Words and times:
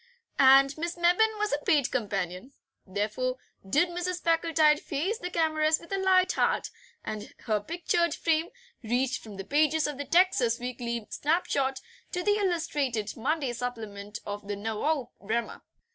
And 0.39 0.75
Miss 0.79 0.97
Mebbin 0.97 1.37
was 1.37 1.53
a 1.53 1.63
paid 1.63 1.91
companion. 1.91 2.53
Therefore 2.87 3.37
did 3.63 3.89
Mrs. 3.89 4.23
Packletide 4.23 4.79
face 4.79 5.19
the 5.19 5.29
cameras 5.29 5.79
with 5.79 5.91
a 5.91 5.99
light 5.99 6.31
heart, 6.31 6.71
and 7.03 7.31
her 7.41 7.59
pictured 7.59 8.15
fame 8.15 8.47
reached 8.81 9.21
from 9.21 9.37
the 9.37 9.43
pages 9.45 9.85
of 9.85 9.99
the 9.99 10.05
TEXAS 10.05 10.59
WEEKLY 10.59 11.05
SNAPSHOT 11.11 11.81
to 12.13 12.23
the 12.23 12.37
illustrated 12.37 13.15
Monday 13.15 13.53
supplement 13.53 14.17
of 14.25 14.47
the 14.47 14.55
NOVOE 14.55 15.11
VREMYA. 15.21 15.61